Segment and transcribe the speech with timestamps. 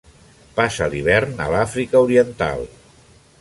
[0.55, 2.67] Passa l'hivern a l'Àfrica Oriental.